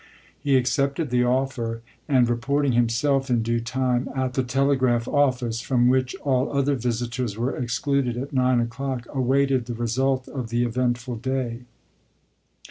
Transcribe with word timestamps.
He 0.39 0.57
accepted 0.57 1.11
the 1.11 1.23
offer; 1.23 1.83
and 2.09 2.27
reporting 2.27 2.71
himself 2.71 3.29
in 3.29 3.43
due 3.43 3.59
time 3.59 4.09
at 4.15 4.33
the 4.33 4.41
telegraph 4.41 5.07
office, 5.07 5.61
from 5.61 5.89
which 5.89 6.15
all 6.23 6.51
other 6.51 6.73
visitors 6.73 7.37
were 7.37 7.55
excluded 7.55 8.17
at 8.17 8.33
9 8.33 8.61
o'clock, 8.61 9.05
awaited 9.13 9.67
the 9.67 9.75
result 9.75 10.27
of 10.27 10.49
the 10.49 10.63
eventful 10.63 11.17
day. 11.17 11.65